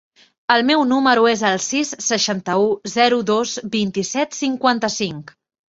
[0.53, 2.67] El meu número es el sis, seixanta-u,
[2.97, 5.37] zero, dos, vint-i-set, cinquanta-cinc.